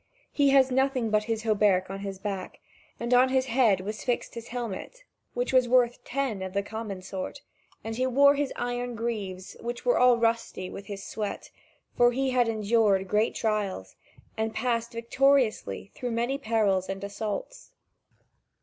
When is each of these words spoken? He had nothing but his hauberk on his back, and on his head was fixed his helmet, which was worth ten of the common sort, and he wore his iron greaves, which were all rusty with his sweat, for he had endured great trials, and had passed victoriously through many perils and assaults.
He 0.31 0.49
had 0.49 0.71
nothing 0.71 1.11
but 1.11 1.25
his 1.25 1.43
hauberk 1.43 1.91
on 1.91 1.99
his 1.99 2.17
back, 2.17 2.57
and 2.99 3.13
on 3.13 3.29
his 3.29 3.45
head 3.45 3.81
was 3.81 4.03
fixed 4.03 4.33
his 4.33 4.47
helmet, 4.47 5.03
which 5.35 5.53
was 5.53 5.67
worth 5.69 6.03
ten 6.03 6.41
of 6.41 6.53
the 6.53 6.63
common 6.63 7.03
sort, 7.03 7.41
and 7.83 7.95
he 7.95 8.07
wore 8.07 8.33
his 8.33 8.51
iron 8.55 8.95
greaves, 8.95 9.55
which 9.59 9.85
were 9.85 9.99
all 9.99 10.17
rusty 10.17 10.71
with 10.71 10.87
his 10.87 11.03
sweat, 11.05 11.51
for 11.95 12.13
he 12.13 12.31
had 12.31 12.47
endured 12.47 13.07
great 13.07 13.35
trials, 13.35 13.95
and 14.35 14.55
had 14.57 14.63
passed 14.63 14.91
victoriously 14.91 15.91
through 15.93 16.09
many 16.13 16.39
perils 16.39 16.89
and 16.89 17.03
assaults. 17.03 17.69